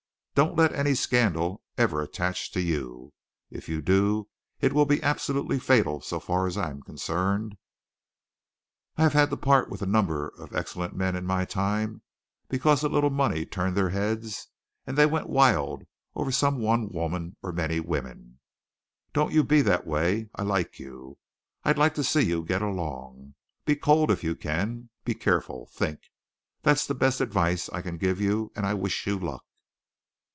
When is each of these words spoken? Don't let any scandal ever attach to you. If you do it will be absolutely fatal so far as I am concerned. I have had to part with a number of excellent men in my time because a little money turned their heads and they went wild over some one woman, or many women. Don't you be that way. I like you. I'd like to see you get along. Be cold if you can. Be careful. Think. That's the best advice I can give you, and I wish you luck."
Don't 0.33 0.55
let 0.55 0.71
any 0.73 0.95
scandal 0.95 1.61
ever 1.77 2.01
attach 2.01 2.51
to 2.53 2.61
you. 2.61 3.11
If 3.51 3.67
you 3.67 3.81
do 3.81 4.29
it 4.61 4.71
will 4.71 4.85
be 4.85 5.03
absolutely 5.03 5.59
fatal 5.59 5.99
so 5.99 6.21
far 6.21 6.47
as 6.47 6.57
I 6.57 6.69
am 6.71 6.81
concerned. 6.81 7.57
I 8.95 9.03
have 9.03 9.11
had 9.13 9.29
to 9.31 9.37
part 9.37 9.69
with 9.69 9.81
a 9.81 9.85
number 9.85 10.29
of 10.29 10.55
excellent 10.55 10.95
men 10.95 11.17
in 11.17 11.25
my 11.25 11.43
time 11.43 12.01
because 12.47 12.81
a 12.81 12.87
little 12.89 13.09
money 13.11 13.45
turned 13.45 13.75
their 13.75 13.89
heads 13.89 14.47
and 14.87 14.97
they 14.97 15.05
went 15.05 15.29
wild 15.29 15.83
over 16.15 16.31
some 16.31 16.59
one 16.59 16.89
woman, 16.93 17.35
or 17.43 17.51
many 17.51 17.79
women. 17.81 18.39
Don't 19.13 19.33
you 19.33 19.43
be 19.43 19.61
that 19.61 19.85
way. 19.85 20.29
I 20.33 20.43
like 20.43 20.79
you. 20.79 21.17
I'd 21.65 21.77
like 21.77 21.93
to 21.95 22.05
see 22.05 22.21
you 22.21 22.43
get 22.45 22.61
along. 22.63 23.35
Be 23.65 23.75
cold 23.75 24.09
if 24.09 24.23
you 24.23 24.35
can. 24.37 24.89
Be 25.03 25.13
careful. 25.13 25.67
Think. 25.73 26.09
That's 26.63 26.87
the 26.87 26.95
best 26.95 27.19
advice 27.19 27.69
I 27.69 27.81
can 27.81 27.97
give 27.97 28.19
you, 28.21 28.51
and 28.55 28.65
I 28.65 28.73
wish 28.73 29.05
you 29.05 29.19
luck." 29.19 29.43